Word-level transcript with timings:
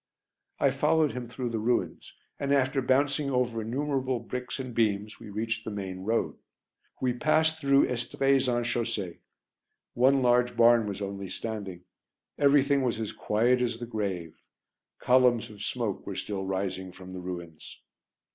I 0.59 0.71
followed 0.71 1.11
him 1.11 1.27
through 1.27 1.49
the 1.51 1.59
ruins 1.59 2.11
and, 2.39 2.51
after 2.51 2.81
bouncing 2.81 3.29
over 3.29 3.61
innumerable 3.61 4.19
bricks 4.19 4.57
and 4.59 4.73
beams, 4.73 5.19
we 5.19 5.29
reached 5.29 5.63
the 5.63 5.69
main 5.69 5.99
road. 5.99 6.39
We 6.99 7.13
passed 7.13 7.61
through 7.61 7.85
Estrées 7.85 8.47
en 8.51 8.63
Chaussée. 8.63 9.19
One 9.93 10.23
large 10.23 10.57
barn 10.57 10.87
was 10.87 11.03
only 11.03 11.29
standing; 11.29 11.83
everything 12.39 12.81
was 12.81 12.99
as 12.99 13.13
quiet 13.13 13.61
as 13.61 13.77
the 13.77 13.85
grave; 13.85 14.41
columns 14.97 15.51
of 15.51 15.61
smoke 15.61 16.07
were 16.07 16.15
still 16.15 16.45
rising 16.45 16.91
from 16.91 17.11
the 17.11 17.21
ruins. 17.21 17.79